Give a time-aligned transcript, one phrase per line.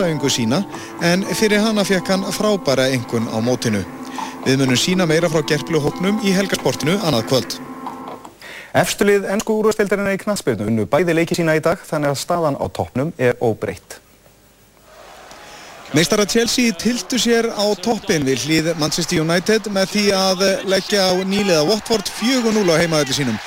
[0.00, 0.64] sérfræðingu sína
[1.04, 3.84] en fyrir hana fekk hann frábæra engun á mótinu.
[4.46, 7.56] Við munum sína meira frá gerpluhóknum í helgasportinu annað kvöld.
[8.72, 12.64] Efstulið ennsku úrvarsdeildarinnar í knatsbyrnu unnu bæði leiki sína í dag þannig að staðan á
[12.72, 13.98] toppnum er óbreytt.
[15.92, 21.12] Meistara Chelsea tiltu sér á toppin við hlýð Manchester United með því að leggja á
[21.26, 23.40] nýliða Watford 4-0 á heimaðalli sínum.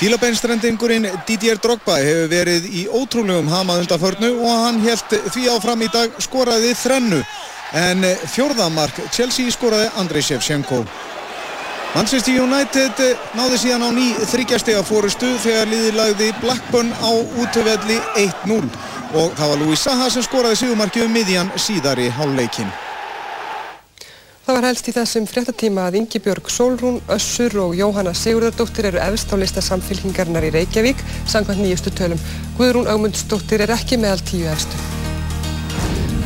[0.00, 5.84] Fílabeinstrendingurinn Didier Drogba hefur verið í ótrúlegum hamað undan förnu og hann held því áfram
[5.84, 7.18] í dag skoraði þrennu
[7.76, 10.80] en fjórðamark Chelsea skoraði Andrei Shevchenko.
[11.92, 13.04] Manchester United
[13.36, 17.12] náði síðan á ný þryggjastega fórustu þegar liði lagði Blackburn á
[17.44, 18.56] útöfelli 1-0
[19.12, 22.72] og það var Louis Saha sem skoraði sigumarki um miðjan síðar í hálfleikin.
[24.50, 28.98] Það var helst í þessum fréttatíma að Ingi Björg Solrún, Össur og Jóhanna Sigurðardóttir eru
[28.98, 32.18] efst á lista samfélkingarnar í Reykjavík samkvæmt nýjustu tölum.
[32.58, 34.80] Guðrún Augmundsdóttir er ekki meðal tíu efstu.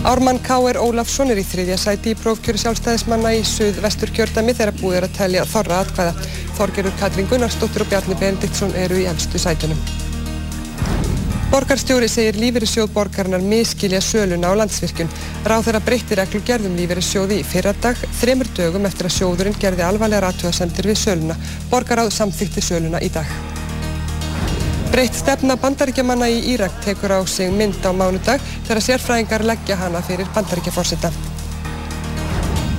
[0.08, 0.80] Ármann K.R.
[0.80, 5.20] Ólafsson er í þriðja sæti í prófkjöru sjálfstæðismanna í Suð-Vestur kjördami þegar búið er að
[5.20, 6.32] telja þorra atkvæða.
[6.56, 9.84] Þorgerur Katrín Gunnarsdóttir og Bjarni Benediktsson eru í elstu sætunum.
[11.54, 15.10] Borgarstjóri segir lífeyrissjóð borgarnar miskilja söluna á landsvirkjun.
[15.46, 20.24] Ráð þeirra breytti reglu gerðum lífeyrissjóði í fyrradag, þremur dögum eftir að sjóðurinn gerði alvarlega
[20.24, 21.36] ratúasendir við söluna.
[21.70, 23.30] Borgaráð samþykti söluna í dag.
[24.90, 30.02] Breytt stefna bandaríkjamanna í Írak tekur á sig mynd á mánudag þegar sérfræðingar leggja hana
[30.02, 31.12] fyrir bandaríkjaforsetta.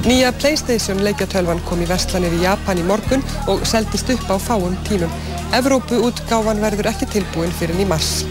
[0.03, 4.75] Nýja Playstation leikjatölvan kom í verslanir í Japan í morgun og seldist upp á fáum
[4.83, 5.15] tímum.
[5.55, 8.25] Evrópu útgáfan verður ekki tilbúin fyrir í mars.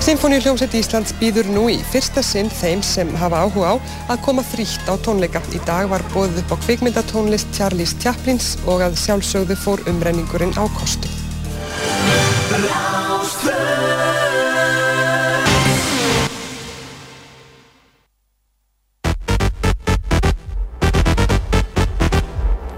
[0.00, 4.88] Sinfoníuljómsveit Íslands býður nú í fyrsta sinn þeim sem hafa áhuga á að koma frítt
[4.88, 5.42] á tónleika.
[5.52, 10.64] Í dag var bóðið upp á kvikmyndatónlist Charlies Chaplins og að sjálfsögðu fór umrenningurinn á
[10.72, 11.04] kostu.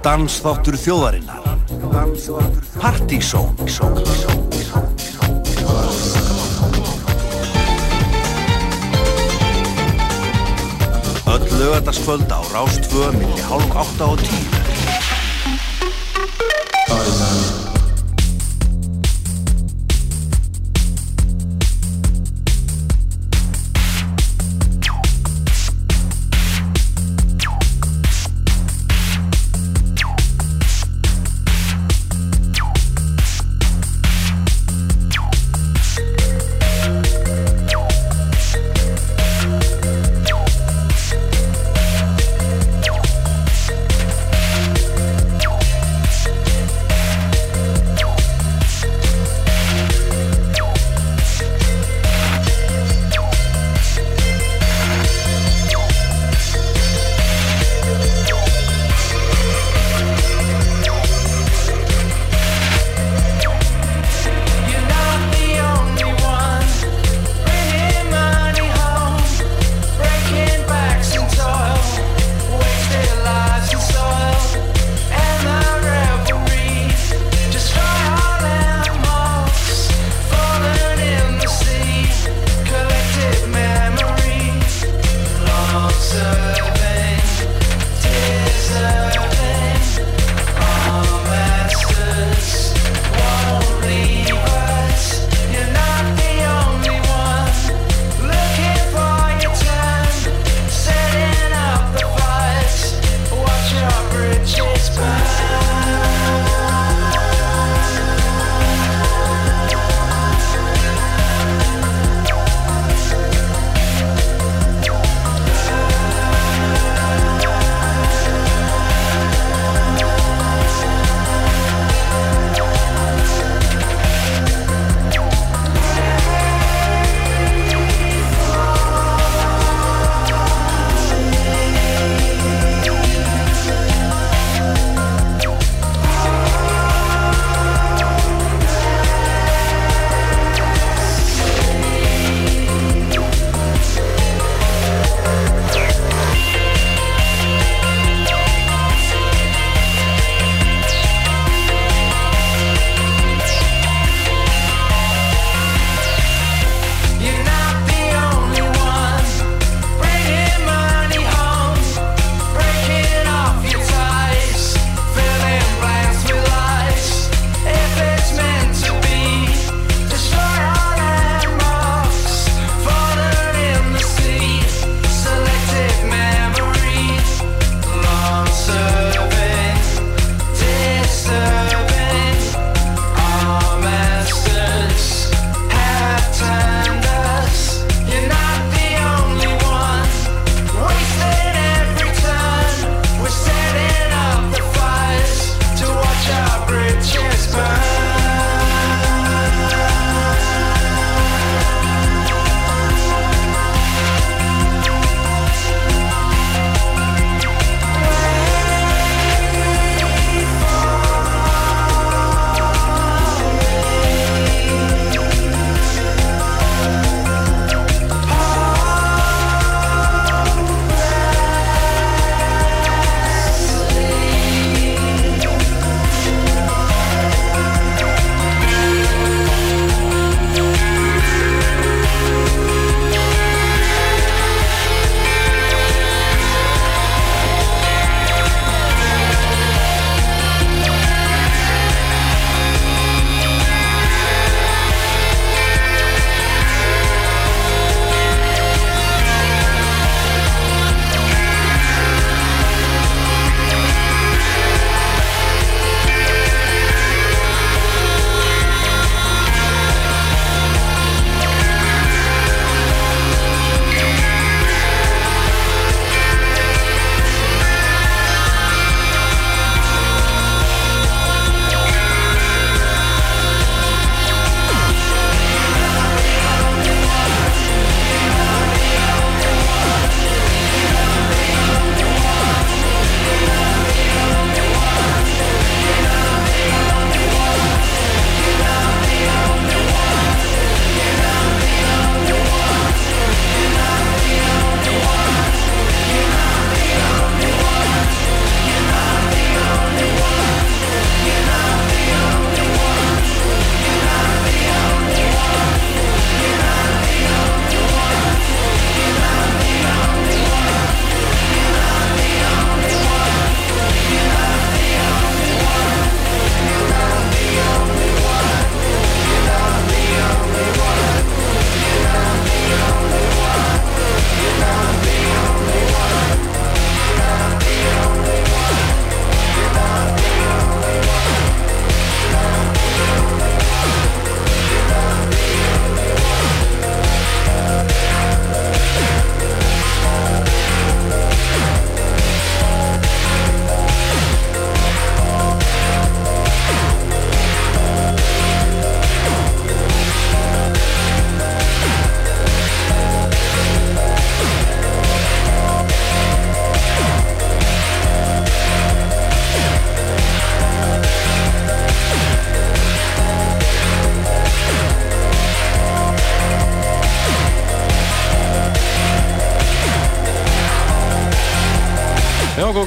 [0.03, 1.47] Dansþáttur þjóðarinnar
[2.83, 3.55] Partizón
[11.53, 14.49] Öll lögataskvöld á Rástvö milli hálf átta og tíu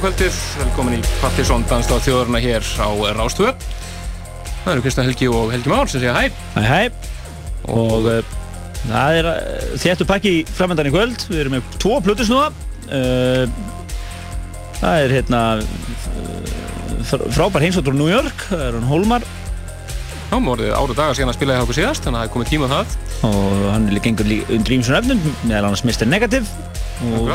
[0.06, 3.48] góð kvöldir, velkomin í Pattisson danstáð þjóðurna hér á Rástvö.
[4.62, 6.28] Það eru Kristján Helgi og Helgi Már sem segja hæ.
[6.54, 6.82] Hæ hæ.
[7.74, 8.20] Og uh,
[8.84, 11.24] það er uh, þéttu pakki framöndan í kvöld.
[11.26, 12.52] Við erum með tvo plötusnúða.
[12.86, 13.50] Uh,
[14.78, 15.42] það er hérna
[17.34, 18.46] frábær heimsóttur New York.
[18.52, 19.26] Það er hann Holmar.
[20.30, 22.52] Já, voruð ára dagar síðan að spila í okkur síðast, þannig að það er komið
[22.54, 22.96] tíma á það.
[23.32, 26.06] Og hann er gengur undir ímsun öfnum, meðal annars Mr.
[26.06, 26.46] Negative.
[27.10, 27.34] Og,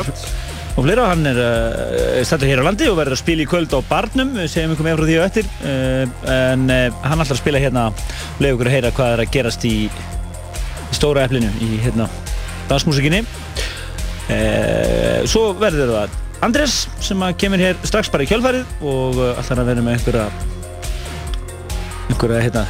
[0.72, 3.74] og fleira, hann er uh, stættur hér á landi og verður að spila í kvöld
[3.76, 5.50] á Barnum, við segjum með frá því á eftir.
[5.60, 9.24] Uh, en uh, hann ætlar að spila hérna og leiði okkur að heyra hvað er
[9.24, 12.08] að gerast í, í stóra eflinu, í hérna
[12.70, 13.24] dansmusikinni.
[15.28, 19.84] Svo verður það Andrés sem kemur hér strax bara í kjölfarið og ætlar að vera
[19.84, 20.24] með einhverja
[22.08, 22.64] einhverja hérna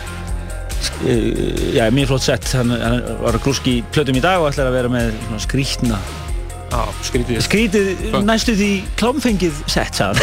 [1.73, 4.76] já, mjög flott sett hann, hann var að grúski plötum í dag og ætlar að
[4.80, 6.00] vera með skrítna
[7.12, 7.40] skrítið.
[7.45, 10.19] Skrítið næstu því klámfengið sett, sagðan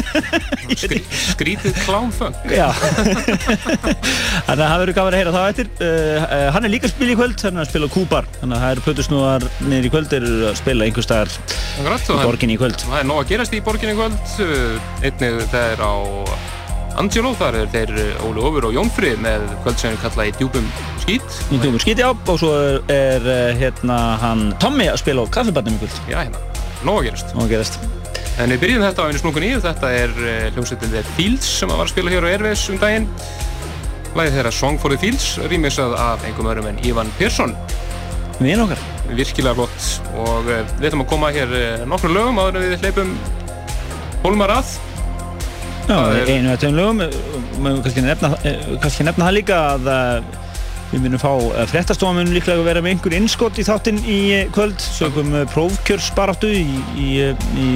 [0.80, 1.00] Skrí,
[1.32, 2.68] Skrítið klámfeng Já.
[4.46, 5.72] Þannig að það verður gafur að heyra þá eftir.
[5.80, 8.56] Uh, uh, Hann er líka að spila í kvöld, hann er að spila kúpar Þannig
[8.56, 11.36] að það eru plötusnúðar niður í kvöld eru að spila einhver staðar
[11.80, 12.86] í borginni í kvöld.
[12.86, 14.16] Það er nóg að gerast í borginni í kvöld.
[15.04, 15.94] Einnig það er á
[16.98, 20.66] Angelo, þar er þeir eh, Óli Ófur og Jónfrið með kvöldseginu kallaði Djúbum
[21.02, 21.36] skít.
[21.52, 25.32] Í Djúbum skít, já, og svo er, er eh, hérna hann Tommi að spila á
[25.32, 26.00] kaffibarnum í kvöld.
[26.10, 26.42] Já, hérna,
[26.86, 27.32] nóg að gerast.
[27.36, 27.78] Nóg að gerast.
[28.40, 31.72] En við byrjum þetta á einu snúkun í, þetta er eh, hljómsveitin The Fields sem
[31.72, 33.08] var að spila hér á Airways um daginn.
[34.18, 37.54] Læðið þeirra Song for the Fields, rýmisað af einhverjum öðrum en Ivan Persson.
[38.40, 38.84] Við okkar.
[39.10, 41.56] Virkilega flott og við ætlum að koma hér
[41.88, 43.16] nokkru lögum áður en við hleypum
[44.24, 44.78] hólmar að.
[45.90, 47.00] Já, einu eða tveim lögum,
[47.64, 48.28] maður kannski nefna,
[48.78, 49.88] kannski nefna það líka að
[50.92, 51.32] við munum fá
[51.72, 54.20] fréttastofan munum líklega að vera með einhver innskott í þáttinn í
[54.54, 56.62] kvöld, sögum prófkjörsbaráttu í,
[56.94, 57.10] í,
[57.58, 57.74] í,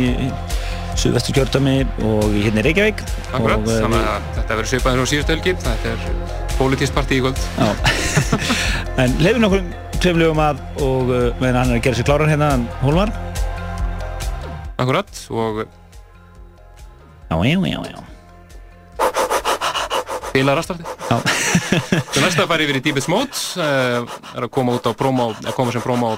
[0.95, 3.01] Suðvestur kjördami og hérna í Reykjavík.
[3.35, 7.41] Akkurat, þannig að þetta verður svipaður á síðustu helgi, þetta er pólitísk partí í kvöld.
[7.59, 7.73] Já,
[9.03, 9.65] en lefum nokkur
[9.99, 11.11] tveim lögum að og
[11.43, 12.53] meðan hann er að gera sér kláran hérna,
[12.85, 13.11] Hólmar.
[14.79, 15.65] Akkurat, og
[17.31, 18.03] Já, já, já, já.
[20.35, 20.85] Fílar aðstarti.
[21.11, 21.19] Já.
[22.15, 25.55] Það næsta fær yfir í Deepest Mode, uh, er að koma út á promo, að
[25.57, 26.17] koma sem promo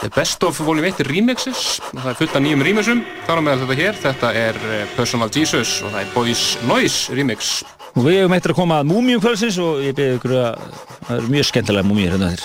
[0.00, 3.62] The Best of Volume 1 Remixes, það er fullt af nýjum remixum, þar á meðal
[3.62, 4.58] þetta hér, þetta er
[4.96, 7.54] Personal Jesus og það er Boys Noise remix.
[7.96, 10.66] Og við hefum eittir að koma að Múmium kvöldsins og ég beði ykkur að
[11.06, 12.44] það eru mjög skemmtilega múmiur hérna þér.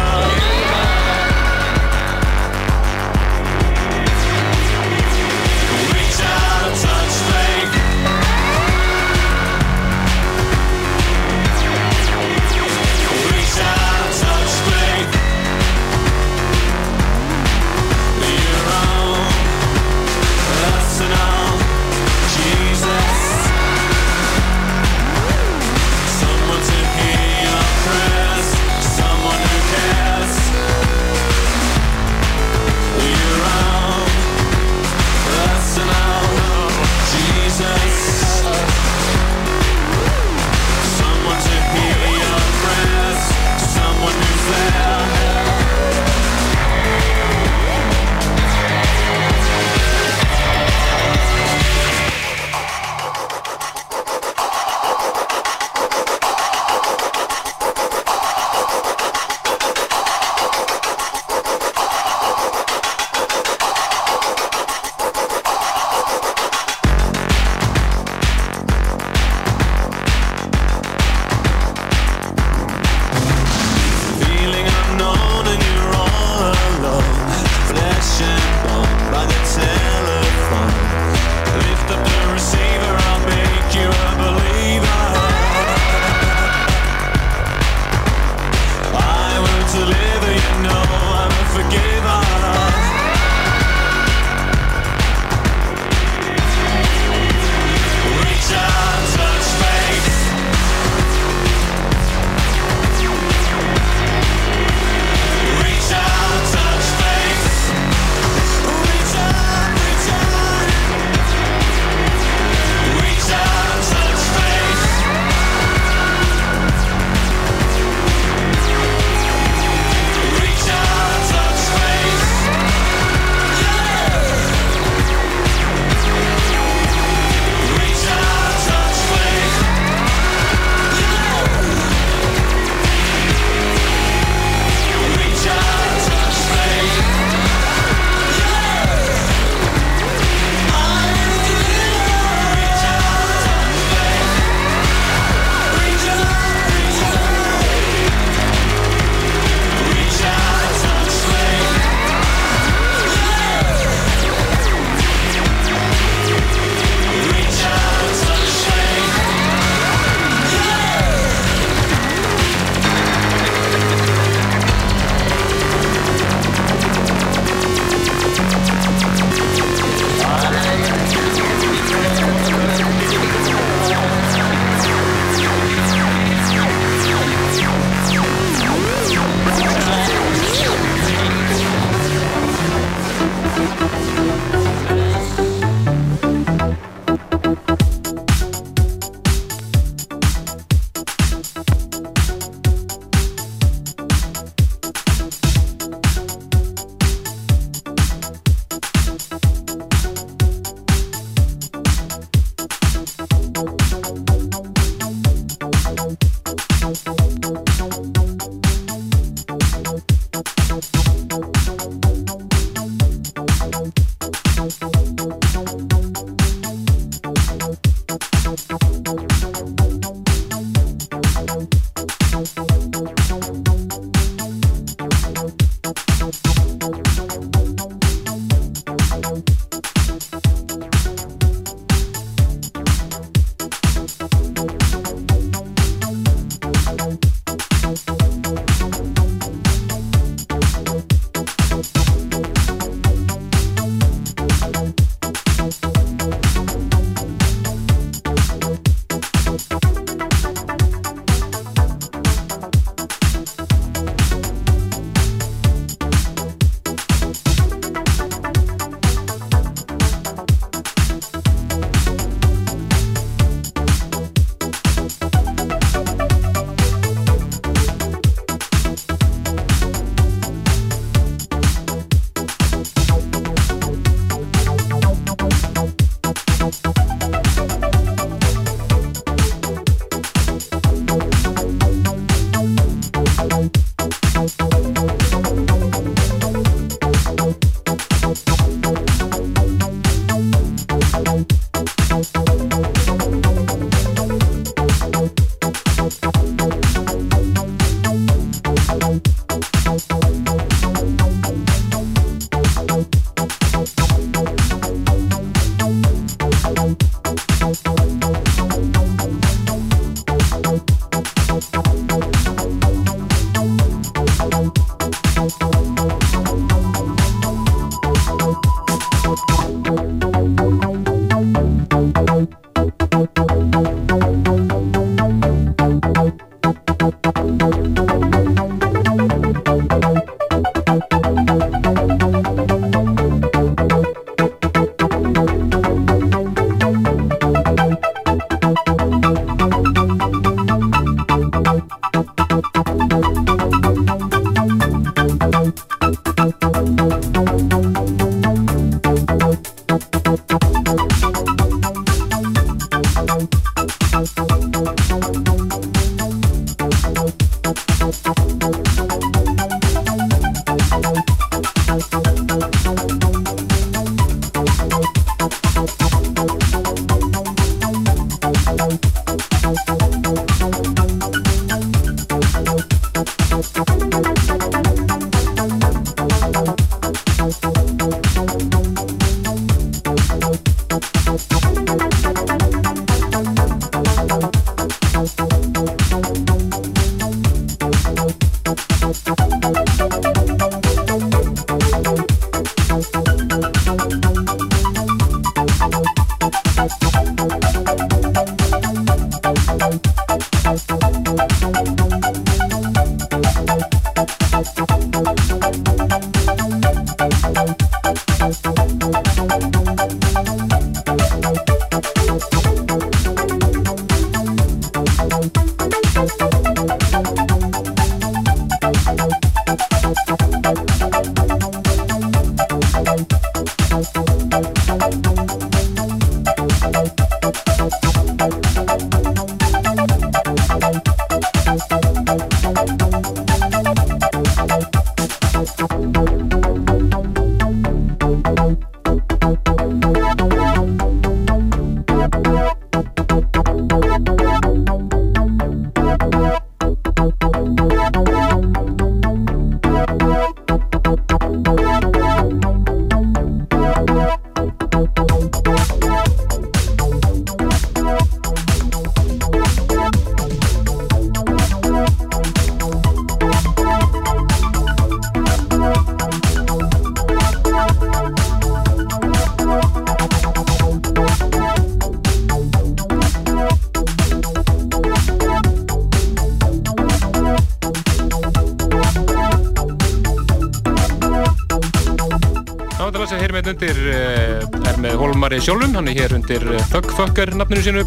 [485.51, 488.01] Holmari sjálfum, hann er hér undir eh, Thugfucker nafninu sínu.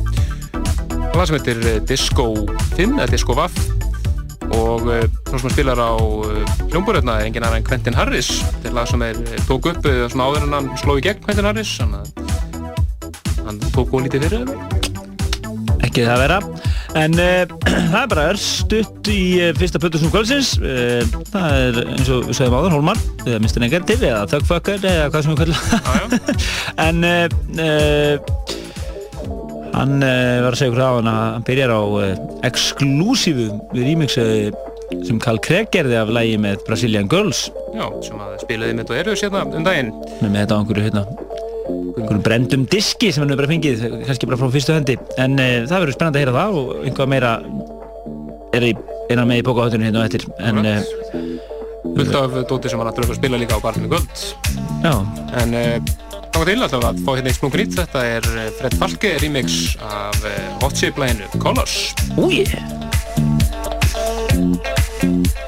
[1.12, 2.24] Lag sem heitir eh, Disco
[2.72, 3.58] 5 eða Disco Vaff
[4.56, 5.92] og eh, svona sem spilar á
[6.70, 8.30] hljómborðurna er engin annar en Quentin Harris.
[8.46, 11.04] Þetta er lag sem er eh, tók upp eh, svona áður en hann sló í
[11.04, 11.98] gegn Quentin Harris að
[13.44, 14.54] hann tók góð lítið fyrir
[15.84, 16.38] ekki það vera.
[16.96, 17.58] En uh,
[17.92, 20.56] það er bara örstutt í uh, fyrsta Pötusnum kvöldsins.
[20.64, 23.04] Uh, það er eins og við sögum áður Hólmar.
[23.04, 23.62] eða Mr.
[23.62, 26.18] Negative eða Thugfucker eða hvað sem við kallum
[26.86, 28.14] en uh,
[29.74, 31.82] hann var að segja ykkur á hann að hann byrjar á
[32.46, 34.52] exklusífu remix uh,
[35.04, 37.48] sem Carl Craig gerði af lægi með Brazilian Girls.
[37.74, 39.92] Já, sem að spilaði mitt og eru sérna um daginn.
[40.22, 41.04] Með þetta á einhverju hérna
[41.64, 44.98] einhverjum brendum diski sem hann hefur bara fengið kannski bara frá fyrstu hendi.
[45.22, 47.32] En uh, það verður spennandi að heyra það og einhvað meira
[48.54, 48.74] er í
[49.10, 50.26] einan með í bókahöldunum hérna og eftir.
[50.44, 50.93] En uh,
[51.94, 54.02] fullt af dóti sem hann ætlar að spila líka á barnum í
[54.84, 54.94] já,
[55.40, 55.78] En uh,
[56.34, 57.78] þá til alltaf að fá hérna eitt splungun nýtt.
[57.78, 61.94] Þetta er eh, Fred Falke remix af uh, Hot Chip læginu Colors.
[62.18, 62.44] úi
[64.34, 65.43] Thank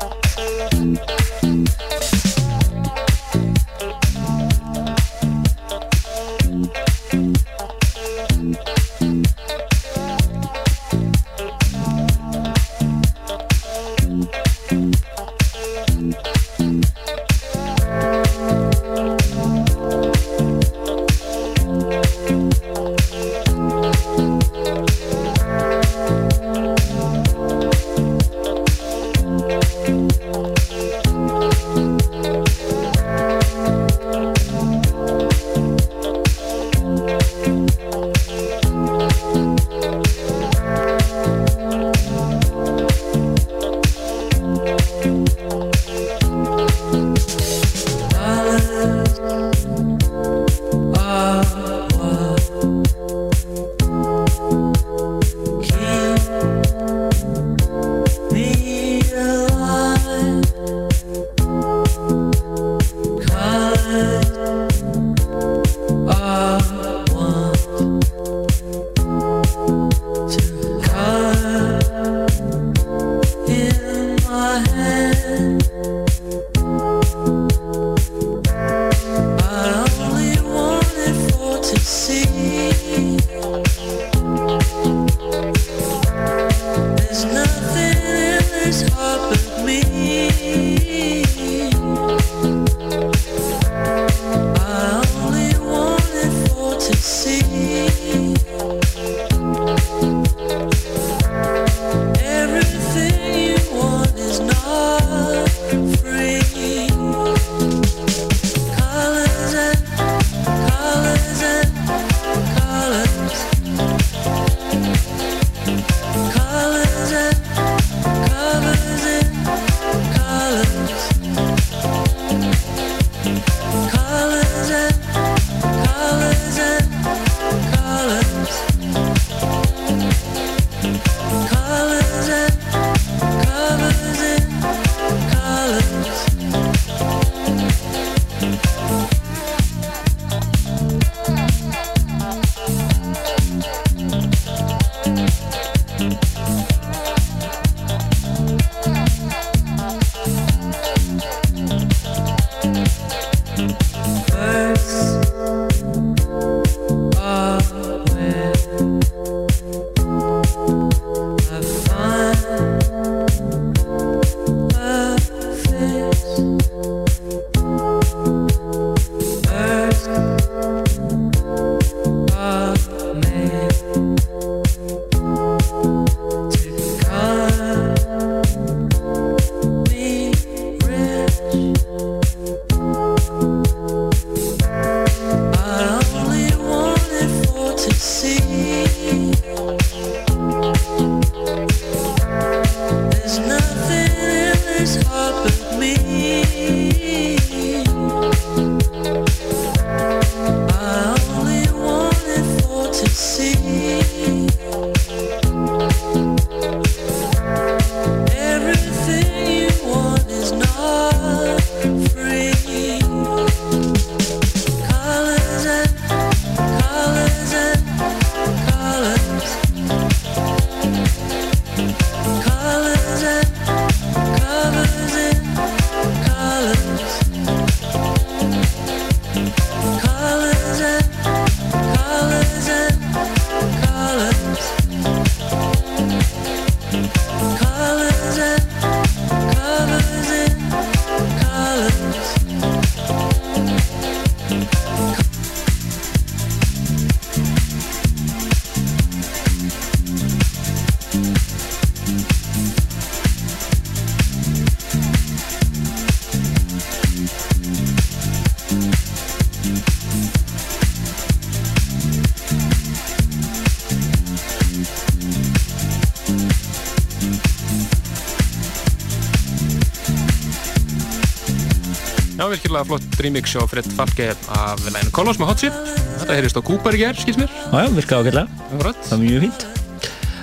[272.76, 275.76] Virkilega flott remix á Fred Falke af læginu Kolos með Hot Chip.
[276.20, 277.48] Þetta heyrist á Cooper í gerð, skils mér.
[277.48, 278.32] Já, já, virkaði.
[278.66, 278.98] Akkurat.
[279.06, 279.64] Það var mjög fínt.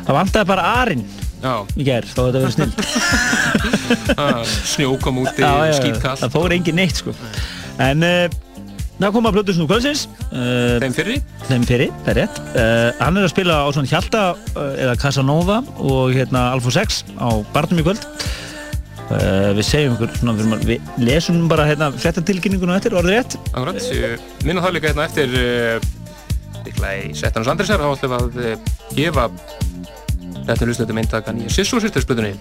[0.08, 1.04] Það vantaði bara arinn
[1.78, 2.74] í gerð, þá þetta verið snill.
[4.24, 4.41] ah,
[4.72, 5.46] snjó kom úti,
[5.78, 6.15] skítkall.
[6.24, 7.13] Það fór engin neitt, sko.
[7.84, 8.26] En uh,
[8.98, 10.08] það kom að Plötusnú Kvölsins.
[10.32, 11.19] Uh, Þeim fyrri.
[11.52, 12.43] þeim fyrir, það er rétt.
[12.56, 14.26] Uh, hann er að spila á svona Hjalta
[14.58, 18.08] eða Casanova og hérna Alfa 6 á Barnum í kvöld.
[19.13, 23.36] Uh, við segjum ykkur svona, við, við lesum bara hérna fréttatilkynninguna eftir, orðið rétt.
[23.52, 23.78] Akkurat.
[23.93, 25.78] Ég Minna það líka hérna eftir uh,
[26.65, 29.28] líklega í Settanus Andrisar, þá ætlum við að uh, gefa
[30.47, 32.34] þetta hlustundum eintakan í Sissú sýrstöðsblutunni.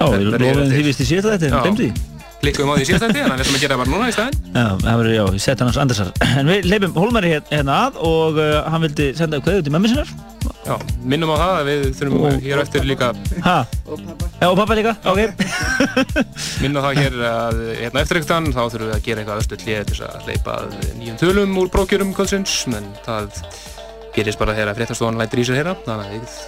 [0.00, 2.08] Já, við er lofum því vist í síðasta þetta, við glemdu því.
[2.40, 4.14] Klikkuðum á því í síðast þetta, en við ætlum að gera það bara núna í
[4.16, 4.38] staðinn.
[4.54, 6.12] Já, það verður, já, ég sett hann hans Andersar.
[6.40, 9.90] En við leipum Hólmari hér- hérna að og uh, hann vildi senda kveðu til mömmu
[9.92, 10.12] sinnar.
[10.64, 13.10] Já, minnum á það að við þurfum Og- hér eftir líka
[13.44, 13.58] Ha?
[14.40, 15.20] Já, og pappa líka, ok.
[16.62, 19.90] Minna það hér að hérna eftir ekkert þá þurfum við að gera eitthvað östu hlið
[19.90, 23.42] til að hleypa að nýjum tölum úr prókjörum kvöldsins en það
[24.16, 26.38] gerist bara þegar fréttastofan lætur í sig að við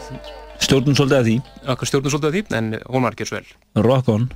[0.63, 1.37] Stjórnum svolítið að því.
[1.75, 3.47] okkar stjórnum svolítið að því en Hólmar gerst vel
[3.83, 4.31] Rock on.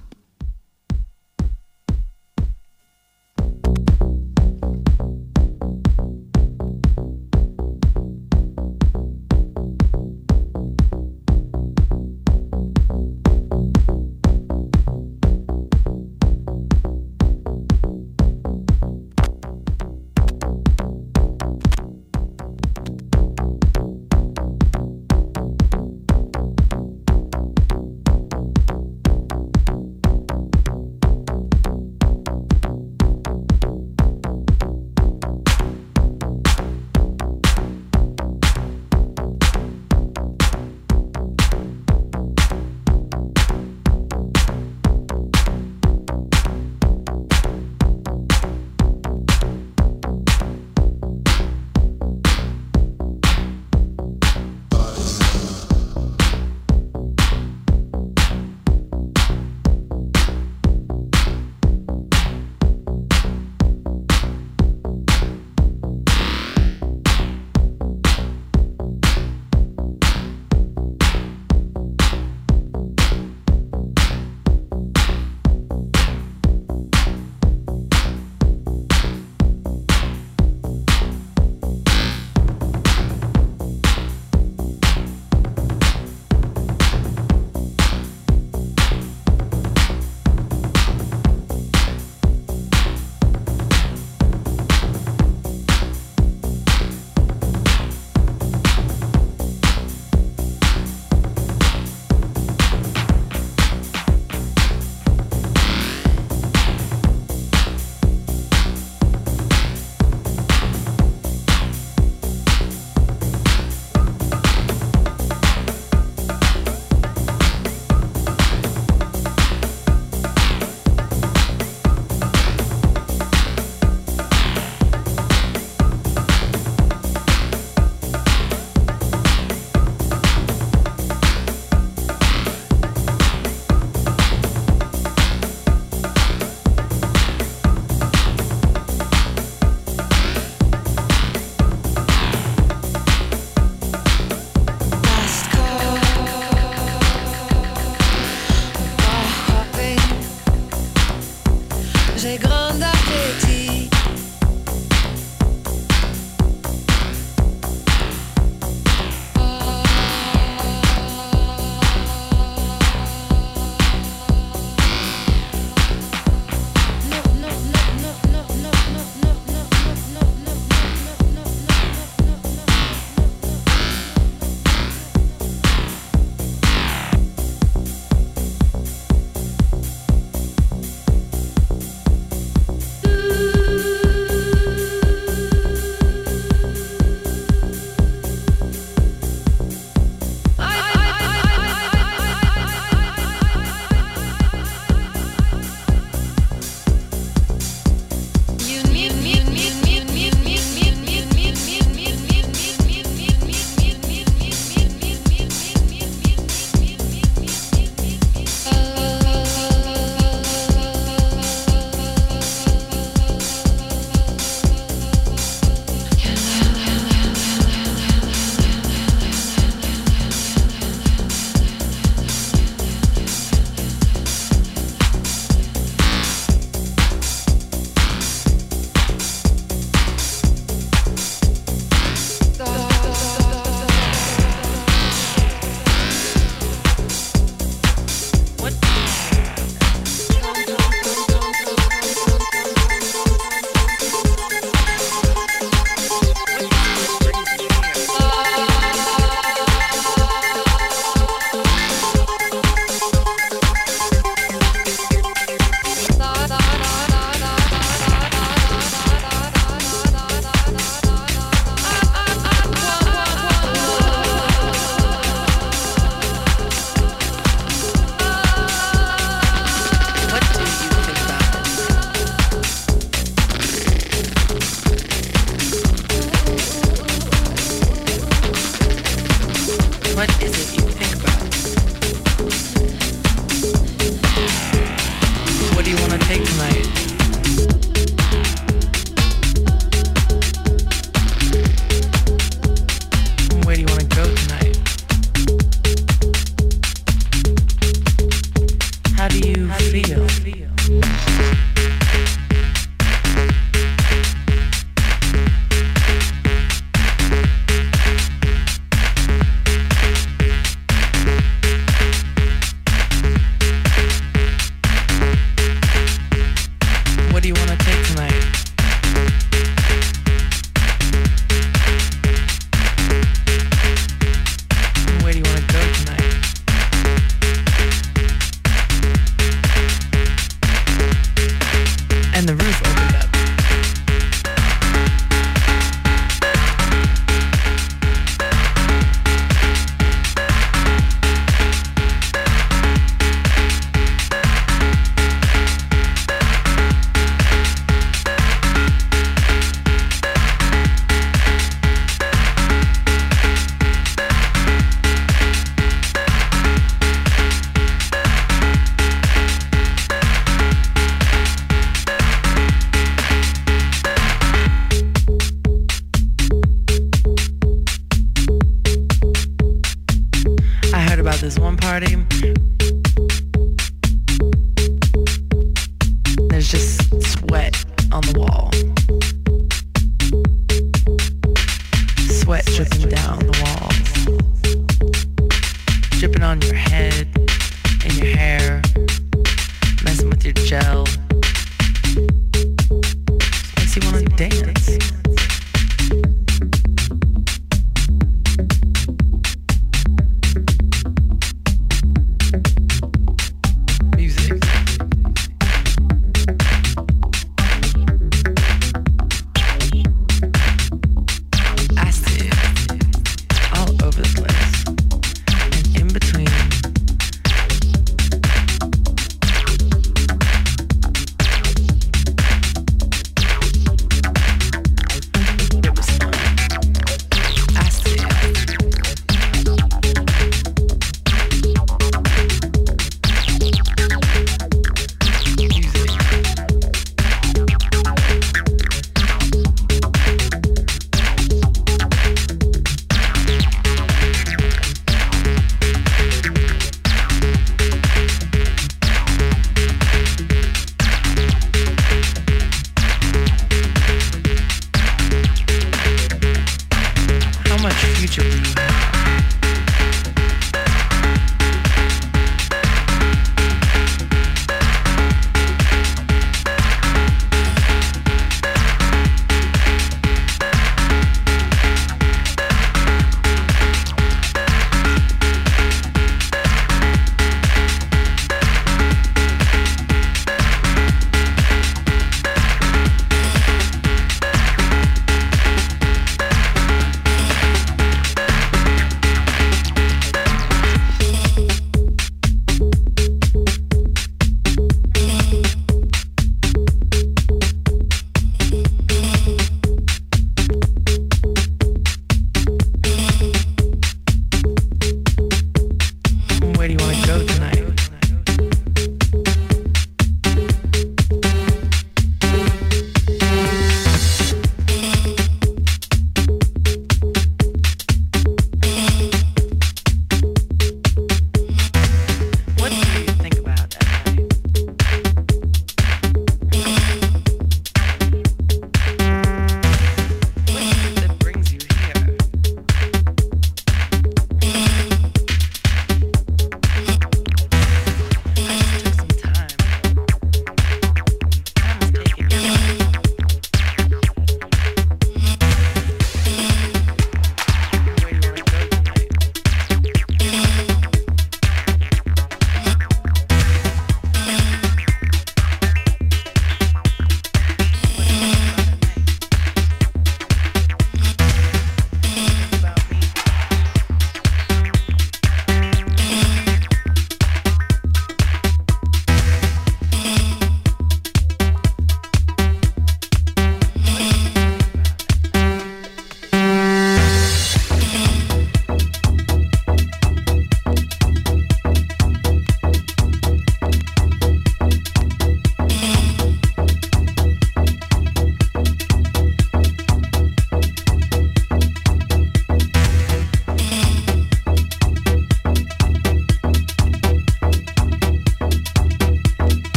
[299.26, 301.75] How do you feel?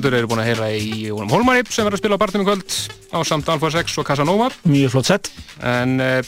[0.00, 2.48] Mínútur eru búin að heyra í Jónum Holmari sem verður að spila á barnum í
[2.48, 2.76] kvöld
[3.12, 5.28] á samt Alfa 6 og Casanova Mjög flott sett.
[5.60, 6.24] en uh,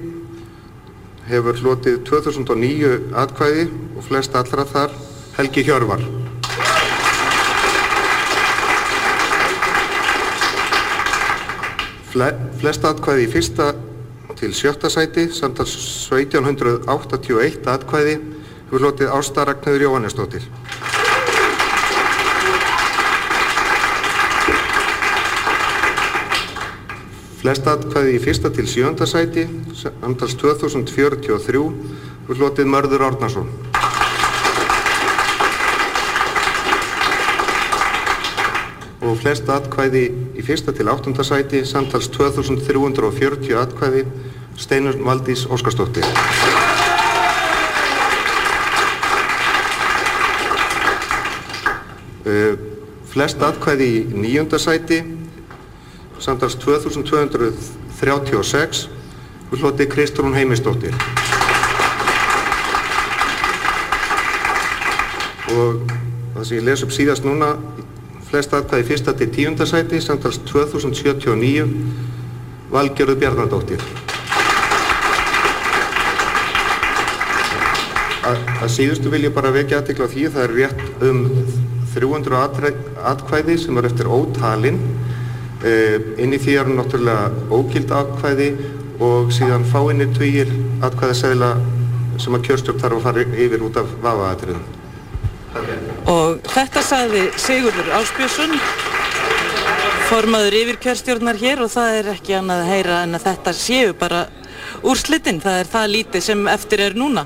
[1.33, 2.93] hefur hlotið 2009
[3.25, 4.97] atkvæði og flest allra þar
[5.41, 6.05] Helgi Hjörvar.
[12.13, 13.73] Fle flest atkvæði í fyrsta
[14.39, 15.73] til sjötta sæti, samtals
[16.13, 18.13] 1781 atkvæði,
[18.69, 20.45] hefur hlotið Ásta Ragnhjóður Jóhannesdóttir.
[27.41, 29.43] Flest atkvæði í fyrsta til sjönda sæti,
[29.75, 31.65] samtals 2043,
[32.23, 33.51] hefur hlotið Mörður Árnason.
[39.09, 40.03] og flest atkvæði
[40.37, 44.03] í fyrsta til áttunda sæti, samtals 2340 atkvæði,
[44.59, 46.03] Steinur Valdís Óskarsdóttir.
[52.27, 52.59] Uh,
[53.07, 55.03] flest atkvæði í nýjunda sæti,
[56.19, 58.89] samtals 2236,
[59.49, 60.93] við hloti Kristrún Heimisdóttir.
[65.55, 65.79] Og
[66.35, 67.55] það sem ég les upp síðast núna,
[68.27, 71.65] flest atkvæði fyrsta til tíunda sæti, samtals 2079,
[72.75, 74.08] Valgerður Bjarnadóttir.
[78.19, 81.19] Að, síðustu vil ég bara vekja aðtekla á því að það er rétt um
[81.93, 82.73] 300
[83.11, 84.81] atkvæði sem er eftir ótalinn.
[85.59, 88.49] Uh, inn í því eru náttúrulega ógild atkvæði
[89.03, 90.51] og síðan fáinni tvýir
[90.87, 91.53] atkvæðaseðla
[92.19, 94.67] sem að kjörstjórn þarf að fara yfir út af vafaðatriðum.
[96.11, 98.55] Og þetta sagði Sigurður Áspjösson,
[100.09, 103.95] formaður yfir kjörstjórnar hér og það er ekki annað að heyra en að þetta séu
[103.97, 104.25] bara
[104.85, 107.25] úrslitinn, það er það lítið sem eftir er núna.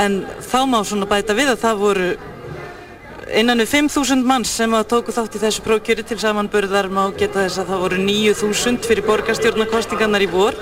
[0.00, 2.10] En þá má svona bæta við að það voru
[3.32, 7.44] innan við 5.000 manns sem að tóku þátt í þessu prókjöri til samanbörðar má geta
[7.44, 10.56] þess að það voru 9.000 fyrir borgarstjórnarkostingarnar í vor.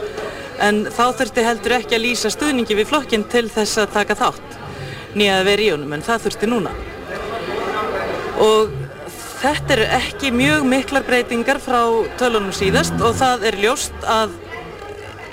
[0.61, 4.59] En þá þurfti heldur ekki að lýsa stuðningi við flokkinn til þess að taka þátt
[5.19, 6.75] nýja að vera í honum en það þurfti núna.
[8.41, 8.75] Og
[9.41, 11.81] þetta eru ekki mjög miklar breytingar frá
[12.21, 14.37] tölunum síðast og það er ljóst að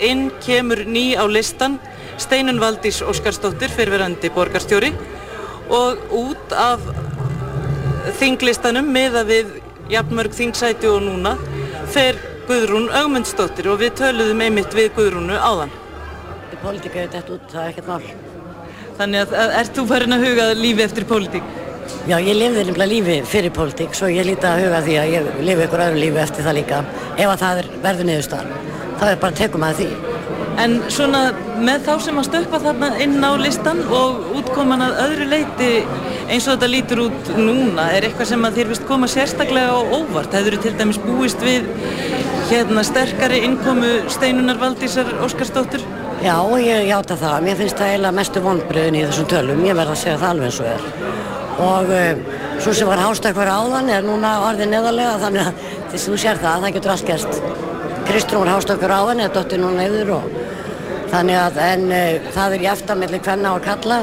[0.03, 1.77] inn kemur ný á listan
[2.17, 4.93] Steinun Valdís Óskarsdóttir fyrirverandi borgarstjóri
[5.73, 6.83] og út af
[8.17, 9.57] þinglistanum miða við
[9.91, 11.35] jafnmörg þingsæti og núna
[11.93, 12.17] fer
[12.47, 15.71] Guðrún Ögmundsdóttir og við töluðum einmitt við Guðrúnu áðan.
[16.47, 18.03] Þetta er pólitík að þetta út, það er ekkert mál.
[18.97, 21.55] Þannig að, ert þú farin að huga lífi eftir pólitík?
[22.07, 25.27] Já, ég lifði nefnilega lífi fyrir pólitík, svo ég líti að huga því að ég
[25.43, 26.79] lifi ykkur öðru lífi eftir það líka.
[27.17, 29.89] Ef að það er verður niðurstaðan, það er bara að tekum að því.
[30.57, 31.27] En svona
[31.61, 35.69] með þá sem að stökka þarna inn á listan og útkoman að öðru leiti
[36.27, 39.79] eins og þetta lítur út núna, er eitthvað sem að þér vist koma sérstaklega á
[39.79, 40.33] óvart?
[40.33, 41.69] Hefur þú til dæmis búist við
[42.49, 45.85] hérna sterkari innkomu Steinunar Valdísar Óskarsdóttur?
[46.23, 47.45] Já, ég játa það.
[47.45, 49.63] Mér finnst það eiginlega mestu vonbröðin í þessum tölum.
[49.67, 50.87] Ég verða að segja það alveg eins og er.
[51.67, 55.61] Og uh, svo sem var hástakvar áðan er núna orðið neðarlega þannig að
[55.91, 57.39] þess að þú sér það, það getur allt gerst.
[58.07, 60.27] Kristrún var hástakvar áðan eða dottir núna yfir og
[61.11, 64.01] þannig að en uh, það er jæft að milli hvenna og kalla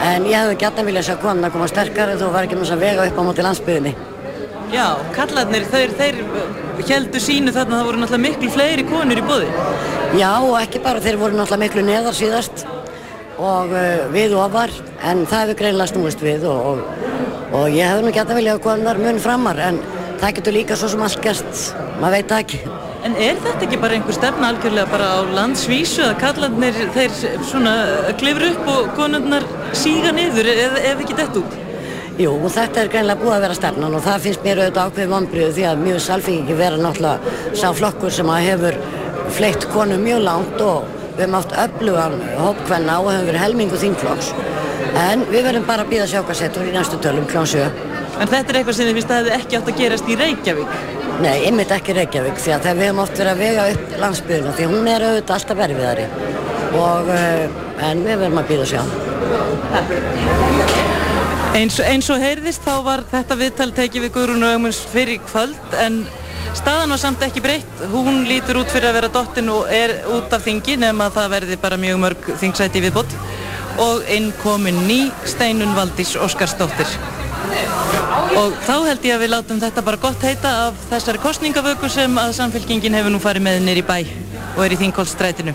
[0.00, 2.66] en ég hefði gætna viljað sjá konan að koma sterkar en þú var ekki með
[2.66, 3.92] þess að vega upp á móti landsbyðinni.
[4.70, 4.86] Já,
[5.16, 6.18] kallarnir, þeir, þeir
[6.88, 9.48] heldur sínu þarna að það voru náttúrulega miklu fleiri konur í bóði.
[10.18, 12.64] Já, og ekki bara, þeir voru náttúrulega miklu neðar síðast
[13.40, 14.72] og uh, við ofar,
[15.02, 17.08] en það hefur greinlega snúist við og, og,
[17.58, 19.80] og ég hefði nú gætna viljað að konar mun framar, en
[20.20, 21.64] það getur líka svo sem allt gert,
[21.98, 22.62] maður veit ekki.
[23.00, 27.14] En er þetta ekki bara einhver stefna algjörlega bara á landsvísu að kallarnir þeir
[27.48, 27.72] svona
[28.20, 31.56] klifur upp og konurnar síga niður ef, ef ekki dett út?
[32.20, 35.56] Jú, þetta er greinlega búið að vera stefnan og það finnst mér auðvitað ákveð vonbriðu
[35.56, 38.78] því að mjög salfingi vera náttúrulega sá flokkur sem að hefur
[39.38, 44.32] fleitt konu mjög langt og við hefum haft öflugan hópkvenna og hefur verið helmingu þingflokks.
[45.00, 47.46] En við verðum bara að býða sjákasettur í næstu tölum kl.
[47.48, 47.64] 7.
[48.20, 50.99] En þetta er eitthvað sem þið finnst að hefði ekki átt að gerast í Reykjavík?
[51.20, 54.68] Nei, einmitt ekki Reykjavík því að við hefum oft verið að vega upp landsbyrjuna því
[54.70, 56.06] hún er auðvitað alltaf erfiðari
[56.80, 57.58] og uh,
[57.90, 58.82] en við verðum að býða sjá.
[61.58, 66.00] Eins, eins og heyrðist þá var þetta viðtal tekið við Guðrún Ögmunds fyrir kvöld en
[66.56, 67.84] staðan var samt ekki breytt.
[67.92, 71.32] Hún lítur út fyrir að vera dottin og er út af þingi nefn að það
[71.36, 73.16] verði bara mjög mörg þingsæti viðbót
[73.82, 77.19] og inn komin ný Steinun Valdís Óskarsdóttir.
[78.40, 82.18] Og þá held ég að við látum þetta bara gott heita af þessari kostningavöku sem
[82.20, 83.98] að samfélkingin hefur nú farið með nýri bæ
[84.56, 85.54] og er í þingkólstrætinu.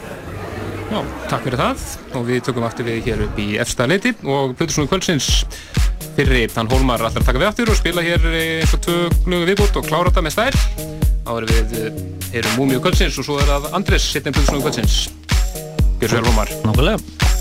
[0.86, 1.00] Já,
[1.32, 1.86] takk fyrir það.
[2.16, 5.30] Og við tökum aftur við hér upp í efsta leiti og Plutusnúi Kvöldsins.
[6.16, 9.50] Fyrri hann Hólmar allar að taka við aftur og spila hér eins og tvö lögu
[9.50, 10.94] viðbútt og klára þetta með stæl
[11.26, 12.02] áður við eh,
[12.40, 15.00] erum Múmi og Kvöldsins og svo er það Andres setjum Plutusnóðu Kvöldsins.
[16.00, 16.54] Gjör svo vel Hólmar.
[16.64, 17.34] Nákvæmlega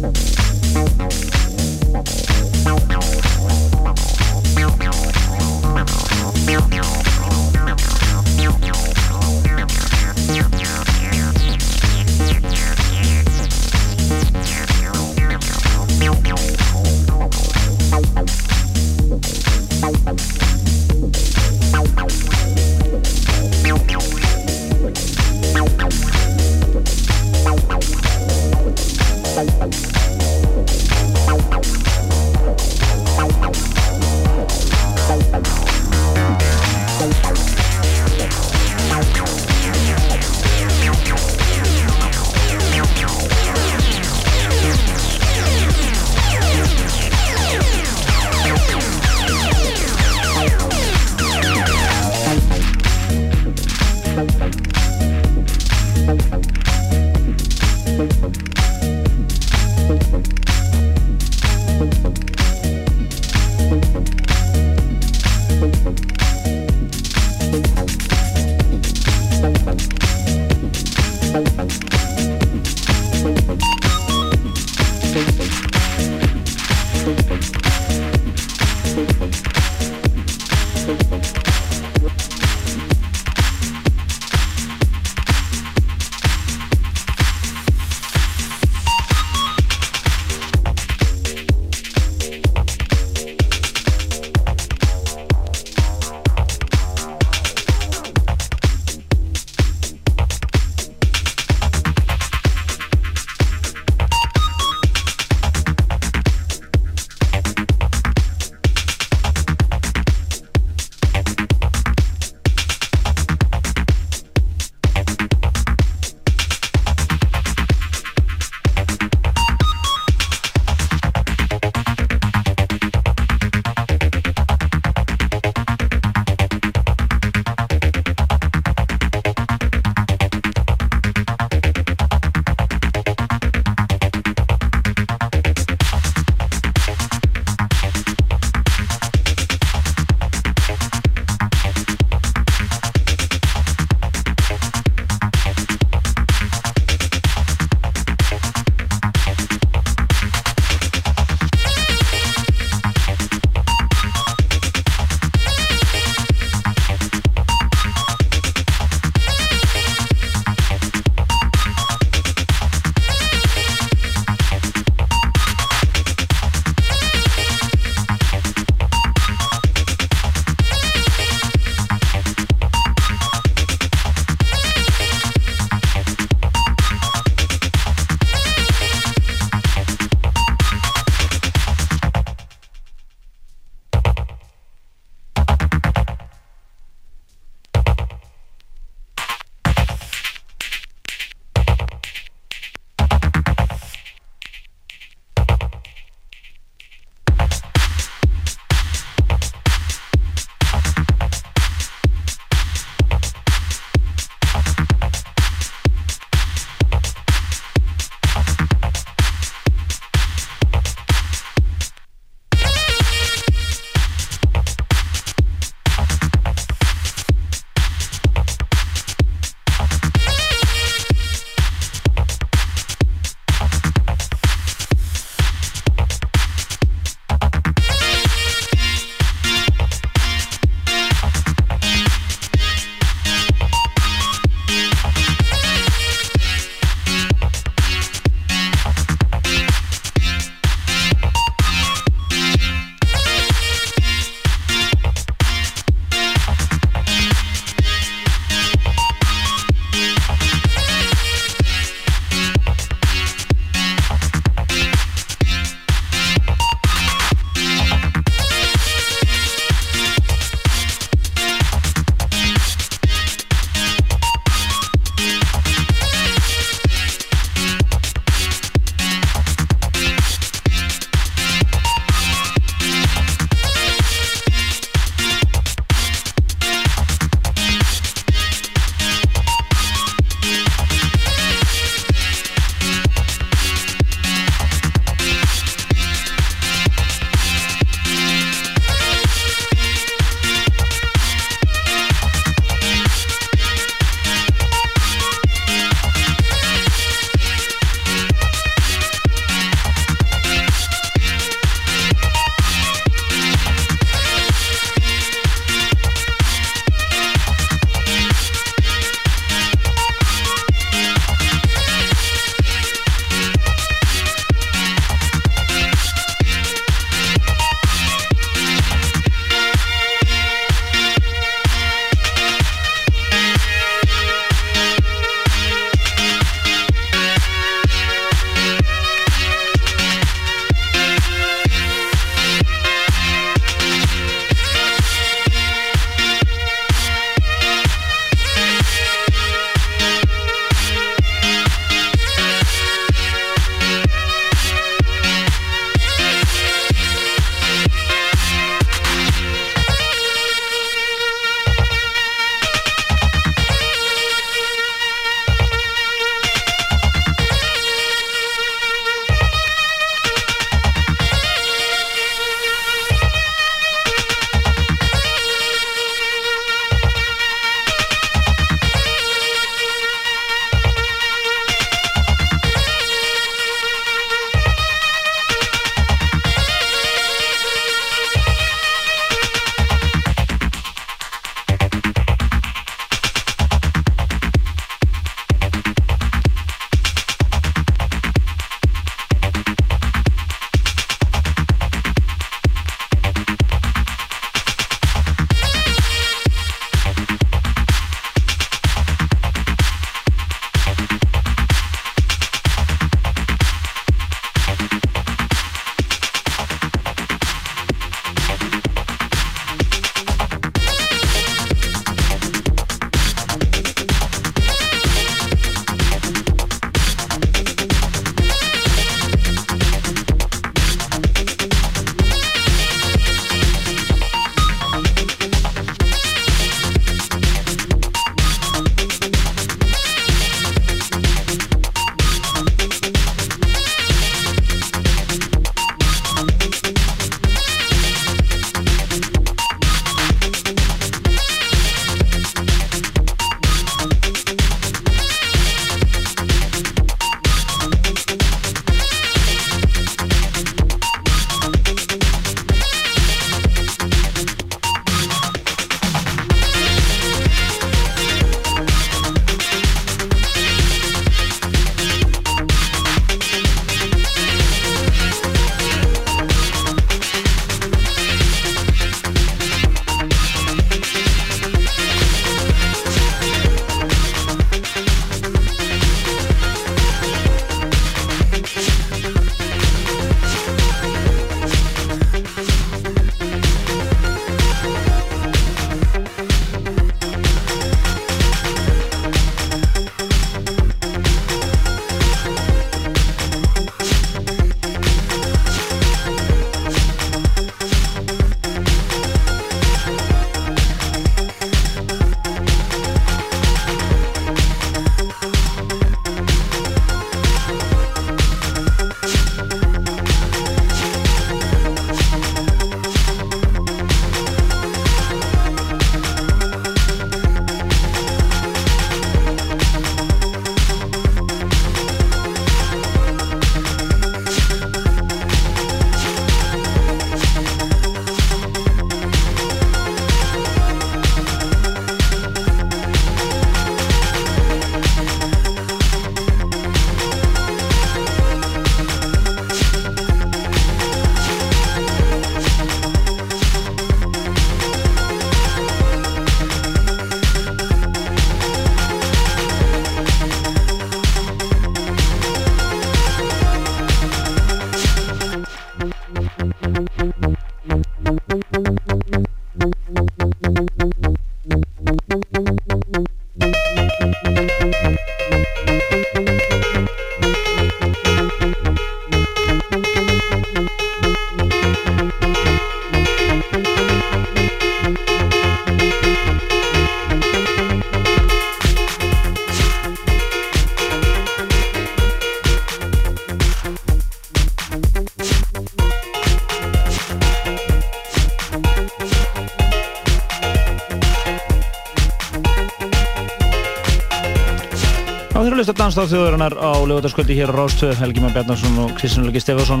[596.02, 598.96] Já, þeir eru að hlusta danstáð þjóðurinnar á lögutaskvöldi hér á Rástöð, Helgi Már Bjarnarsson
[598.98, 600.00] og Kristján Lóki Stefánsson.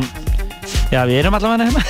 [0.90, 1.82] Já, við erum allavega hérna.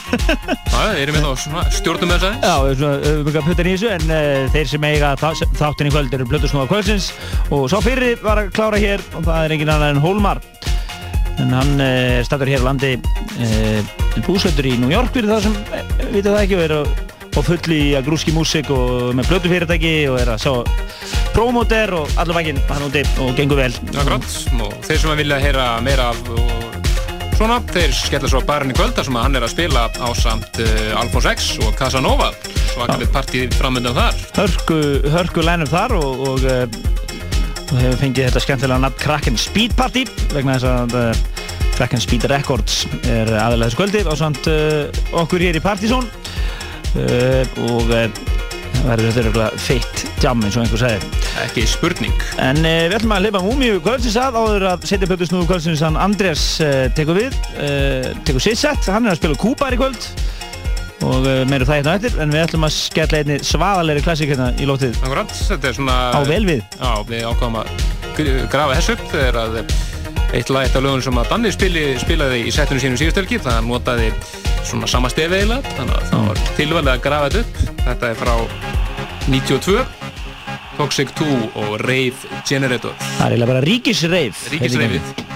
[0.74, 2.44] Já, við erum hérna og stjórnum þess aðeins.
[2.44, 5.56] Já, við erum svona auðvitað að putta í þessu, en uh, þeir sem eiga þá-
[5.56, 7.06] þáttinn í kvöld eru Blötusnúða kvöldsins
[7.48, 10.42] og sá fyrir var að klára hér og það er engin annar en Hólmar.
[11.40, 11.88] En hann uh,
[12.20, 12.92] er stættur hér á landi,
[13.40, 13.94] uh,
[14.28, 17.80] búsöldur í New York fyrir það sem uh, vita það ekki og er á, fulli
[17.86, 20.85] í grúski músík og með blötufyrirtæki og er að sjá
[21.36, 23.74] prómóter og allar væginn hann úti og gengur vel.
[23.92, 24.24] Akkurat,
[24.56, 26.20] og þeir sem vilja heyra meira af
[27.36, 30.60] svona, þeir skella svo barinn í kvöld þar sem hann er að spila á samt
[30.64, 32.30] uh, Alphonse X og Casanova.
[32.70, 34.22] Svakalegt partíð framöndan þar.
[34.38, 34.78] Hörku,
[35.12, 36.64] hörku lænum þar og, og, uh,
[37.82, 42.86] hefur fengið þetta skemmtilega nafn Kraken Speed Party vegna þess að uh, Kraken Speed Records
[43.04, 46.08] er aðalega þessu kvöldi og samt uh, okkur hér í Partizón.
[46.96, 47.92] Uh, og
[48.86, 52.14] verður þetta feitt jam eins og einhver segir ekki spurning.
[52.42, 55.82] En uh, við ætlum að lifa múmiu kvöldsins að áður að setja plötu snúðu kvöldsins
[55.84, 59.80] hann Andrés uh, tekur við uh, tekur sitt sett, hann er að spila kúpar í
[59.80, 60.08] kvöld
[61.06, 64.48] og uh, meira það hérna eftir en við ætlum að skella einni svaðalegri klassík hérna
[64.56, 66.62] í lótið Akkurat, þetta er svona Á vel við.
[66.80, 67.84] Já, við ákváðum að
[68.16, 69.58] gr- grafa þess upp þegar að
[70.36, 73.60] eitt lag, eitt af lögun sem að Danni spili, spilaði í settunum sínum síðustelgi það
[73.68, 74.08] notaði
[74.66, 77.84] svona sama stefi eiginlega þannig að það var tilvæglega að grafa þetta upp.
[77.86, 78.34] Þetta er frá
[79.30, 79.84] 92
[80.76, 81.26] Toxic 2
[81.62, 82.92] og Rave Generator.
[83.00, 85.35] Það er eiginlega bara ríkisreif Ríkisreifið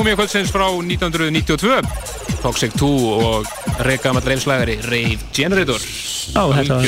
[0.00, 2.86] múmið kvöldsins frá 1992 Toxic 2
[3.20, 3.48] og
[3.84, 5.82] reygamall reifslægari Rave Generator.
[6.30, 6.78] Já, þetta,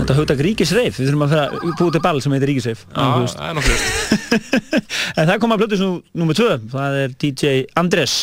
[0.00, 2.82] þetta hugtak ríkisreif, við þurfum að fara búið til ball sem heitir ríkisreif.
[2.92, 3.80] Já, það er nokkuð
[5.22, 8.18] En það kom að plötu sem nummer 2, það er DJ Andres.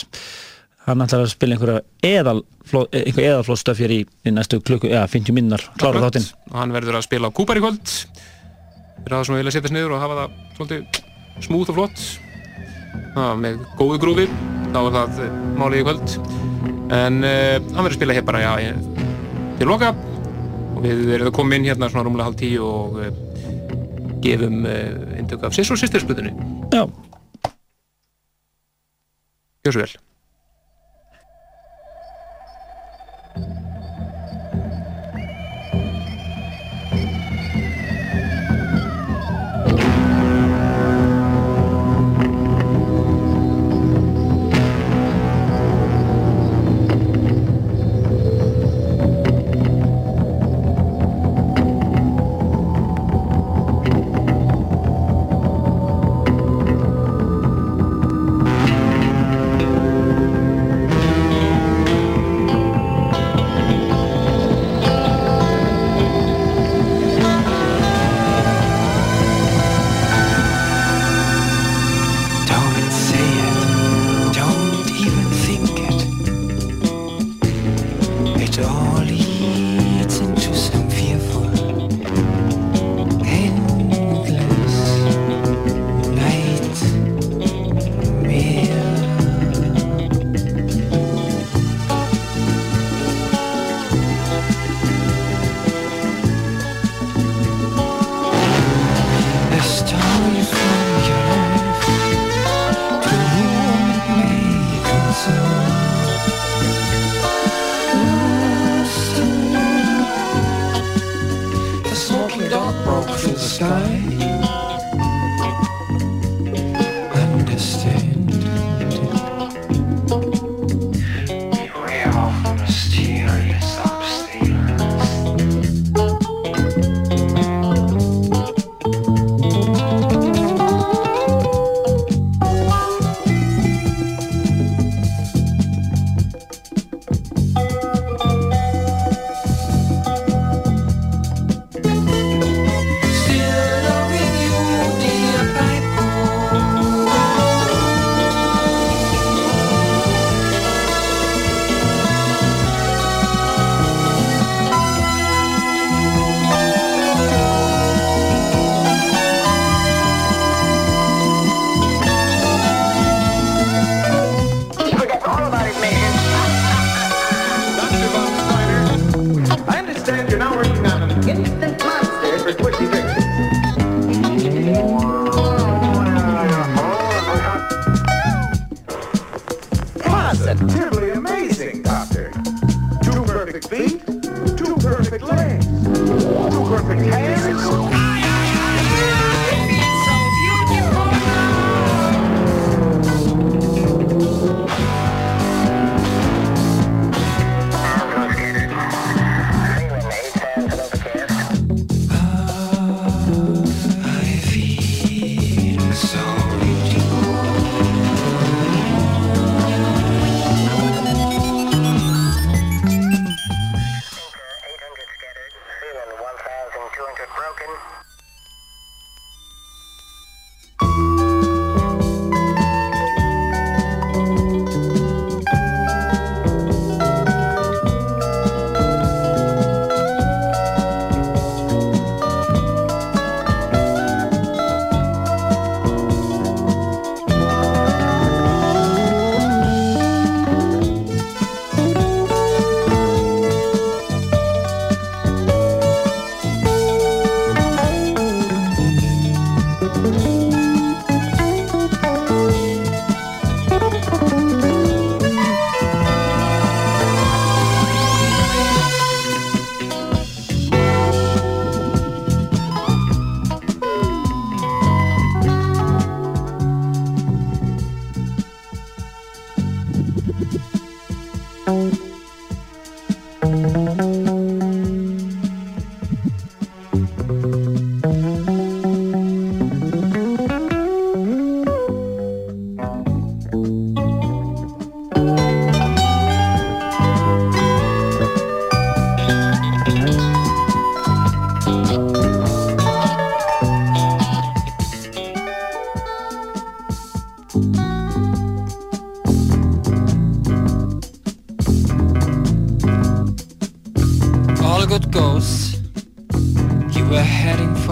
[0.85, 1.81] Hann ætlar að spila einhverja
[2.13, 6.29] eðalfló, einhver eðalflótstöf hér í, í næstu klukku, eða 50 minnar, klára þáttinn.
[6.53, 7.97] Og hann verður að spila á Kúpar í kvöld.
[9.01, 10.25] Fyrir það sem vilja setjast niður og hafa
[10.59, 11.05] það
[11.49, 12.01] smúð og flott.
[12.03, 12.28] það,
[13.39, 14.27] með góðu grúfi
[14.69, 16.17] þá er það eh, málið í kvöld.
[16.89, 18.51] En uh, hann verður að spila hér bara já,
[19.59, 19.93] til loka.
[20.73, 23.09] Og við erum að koma inn hérna svona rúmlega halv tíu og uh,
[24.23, 26.33] gefum uh, eindök af Sissur sýstirspötunni
[26.73, 26.85] Já.
[29.63, 30.08] Gjör svo vel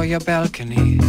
[0.08, 1.07] your balcony.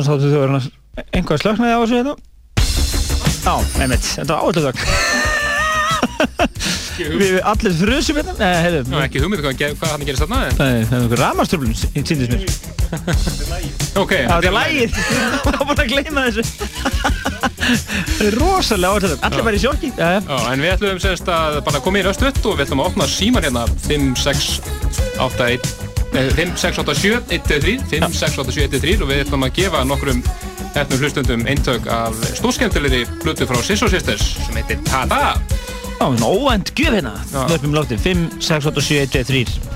[0.00, 0.64] Dansáttu þjóðurnar
[1.12, 2.14] einhvað slöknaði á þessu hérna.
[3.40, 4.64] Já, einmitt, þetta var áhaldið
[7.00, 8.32] Við allir frusum hérna.
[8.36, 10.58] Nei, heyrðu Ná, ekki hugmynd hvað, hvað hann gerist þarna en...
[10.58, 12.42] Nei, það er einhver ramaströflun, síndist mér.
[14.02, 16.44] Ok, þetta er lægið Það var bara að gleyma þessu.
[18.10, 19.92] Það er rosalega áhaldið Allir bara í sjokki.
[19.96, 20.20] Já, já.
[20.28, 23.08] Já, en við ætlum semst að bara koma inn östuðt og við ætlum að opna
[23.08, 24.50] síman hérna 5, 6,
[25.16, 25.79] 8, 1
[26.14, 29.02] eh, 5, 6, 8, 7, 1, 2, 3 5, 6, 8, 7, 1, 2, 3
[29.02, 30.22] og við ætlum að gefa nokkrum
[30.74, 35.34] hefnum hlustundum eintök af stórskemmtilegri blötu frá Sisso Sisters sem heitir Tada
[36.00, 37.12] Já, en óvænt gjöf hérna.
[37.48, 39.69] Löpum lótti 5, 6,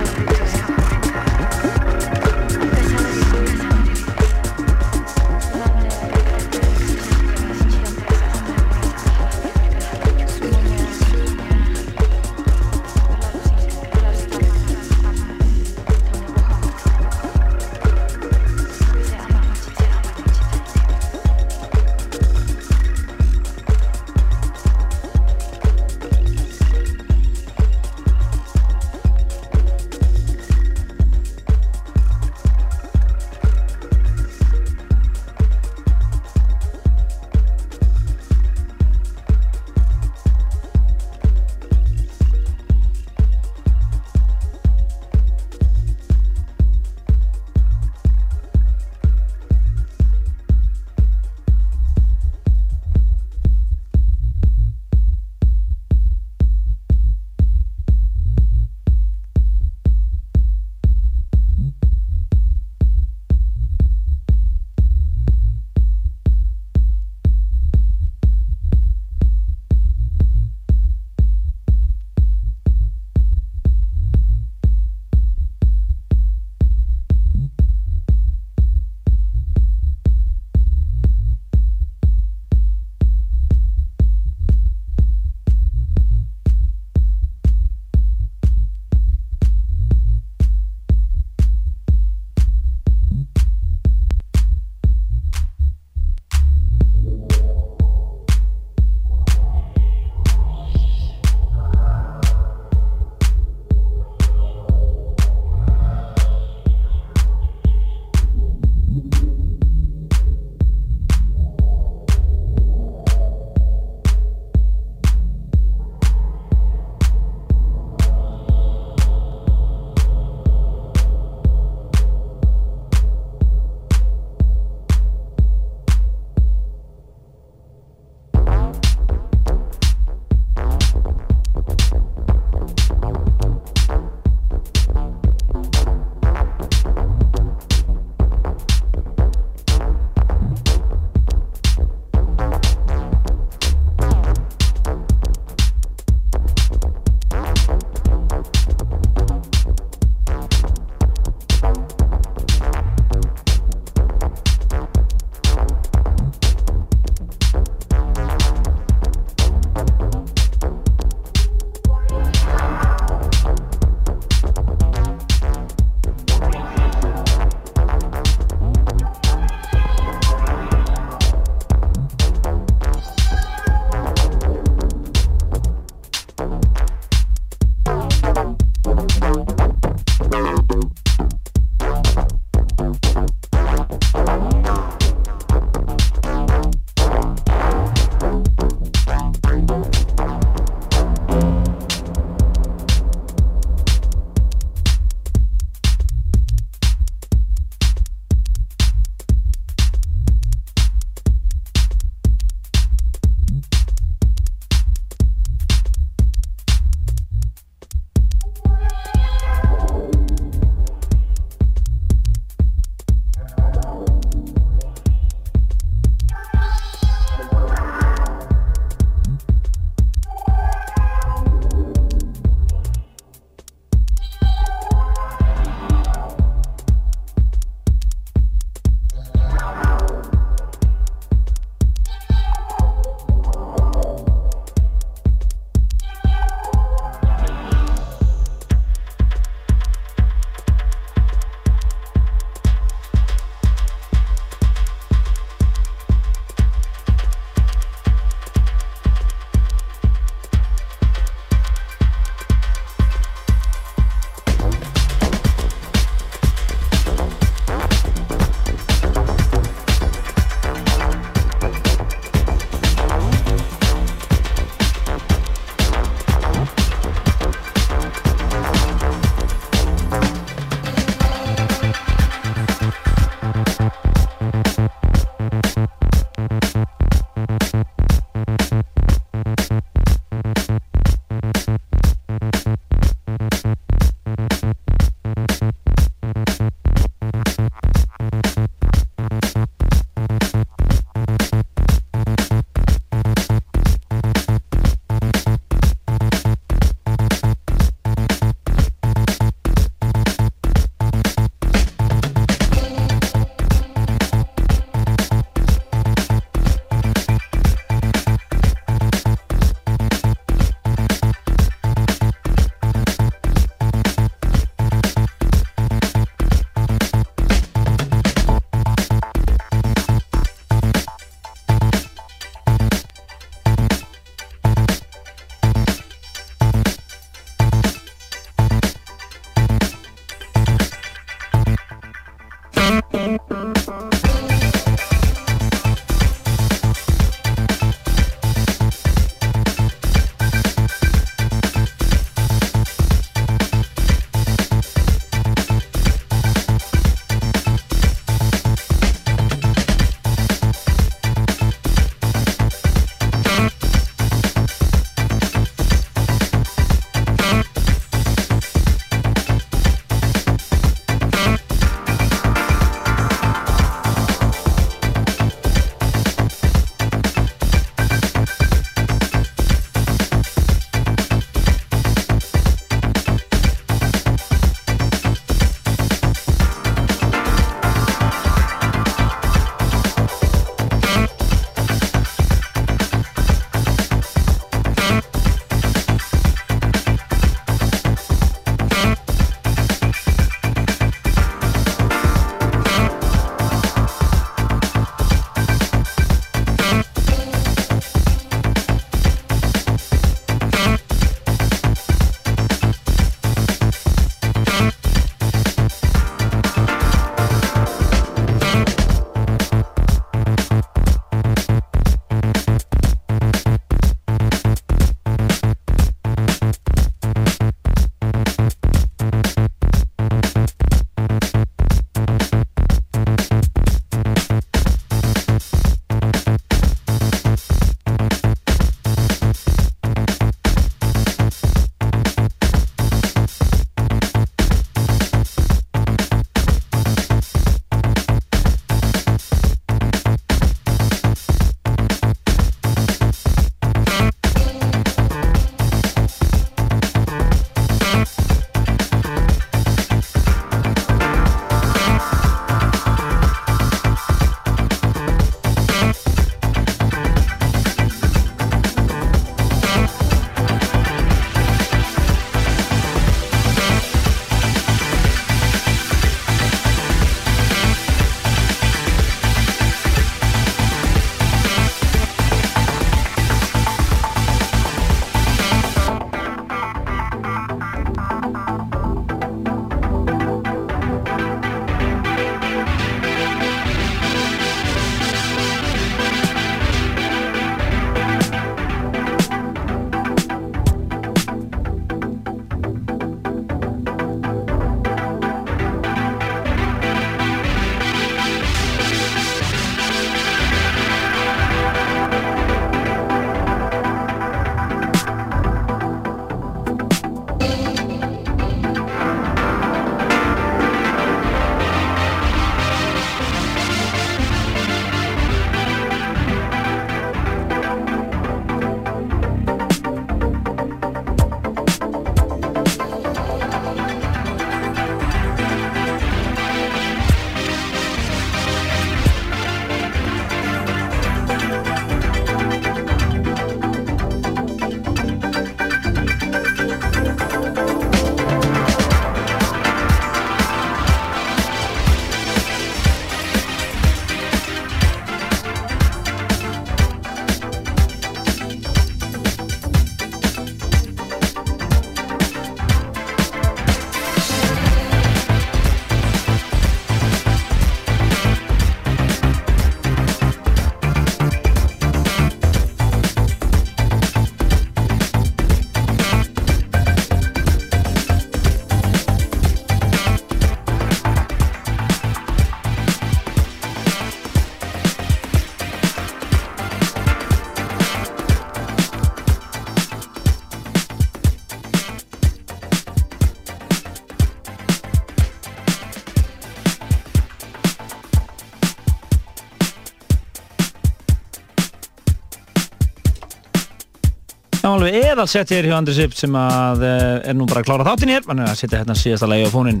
[594.96, 598.06] alveg eðal sett hér hjá Andri Sipp sem að eh, er nú bara að klára
[598.06, 600.00] þáttin hér, hann er að setja hérna síðasta lagi á fónin.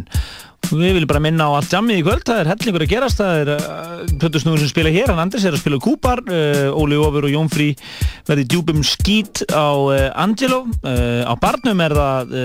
[0.68, 3.40] Við viljum bara minna á allt jammið í kvöld, það er hellingur að gerast, það
[3.40, 7.26] er uh, Plötusnúður sem spila hér, hann Andris er að spila Kúpar, uh, Óli Ófur
[7.28, 7.68] og Jón Frí
[8.28, 9.70] verði djúpum skít á
[10.22, 12.36] Angelo, á barnum er það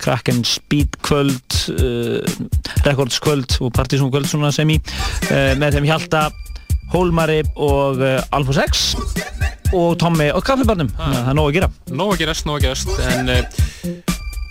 [0.00, 1.58] Kraken Speed kvöld,
[2.86, 4.78] Records kvöld og Partizón kvöld sem í,
[5.58, 6.28] með þeim Hjalta,
[6.94, 9.09] Hólmari og Alfons X
[9.76, 11.70] og Tommi og kaffibarnum, að það er nóg að gera.
[11.90, 14.00] Nóg að gerast, nóg að gerast, en uh,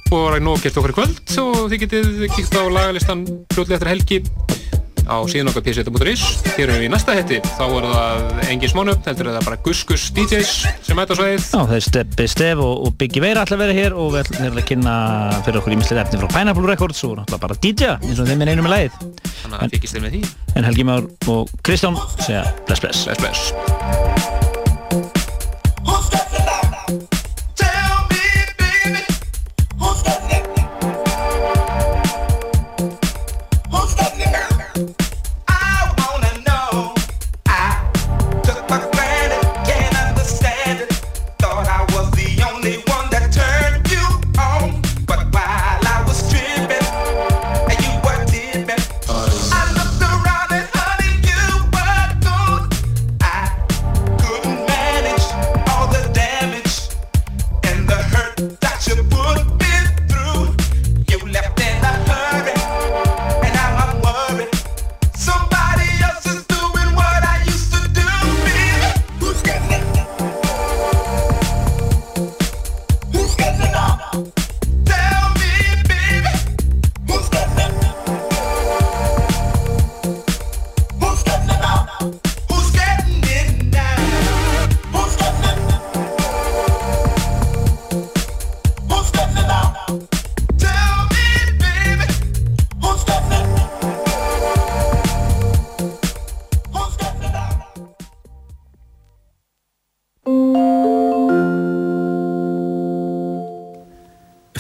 [0.10, 3.92] og var nóg gert okkar í kvöld og þið getið kíkt á lagalistan fljótlega eftir
[3.94, 4.22] helgi
[5.10, 6.24] á síðan okkar pseta.is
[6.62, 10.06] erum við í næsta hetti, þá er það engin smánöfn, heldur það bara Gus Gus
[10.14, 10.54] DJs
[10.86, 11.42] sem mæta á sveið.
[11.42, 14.46] Já, það er Steppi Stef og, og Biggi Veira að vera hér og við ætlum
[14.46, 14.96] þeir að kynna
[15.48, 18.54] fyrir okkur ímislegt efni frá Pineapple Records og náttúrulega bara DJ eins og þeim er
[18.54, 19.00] einum með lagið.
[19.42, 20.26] Þannig að það fyrkist þeir með því.
[20.54, 23.08] En Helgi Már og Kristján segja bless bless.
[23.10, 24.29] Bless bless.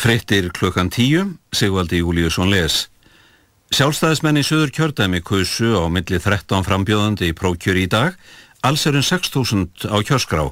[0.09, 1.21] Frettir klukkan tíu,
[1.53, 2.87] Sigvaldi Júliusson les.
[3.69, 8.17] Sjálfstæðismenn í söður kjördæmi kusu á milli 13 frambjóðandi í prókjöri í dag,
[8.65, 10.47] alls er um 6.000 á kjörskrá.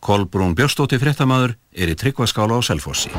[0.00, 3.12] Kolbrún Björstótti fréttamaður er í tryggvaskála á Selfossi.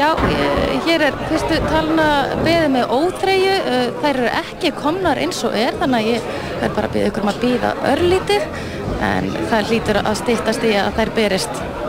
[0.00, 2.08] Já, eh, hér er fyrstu talna
[2.40, 6.22] beðið með óþreyju, eh, þær eru ekki komnar eins og er þannig að ég
[6.62, 8.42] verð bara að beða ykkur um að býða örlítið
[9.12, 11.84] en það hlýtur að stýttast í að þær berist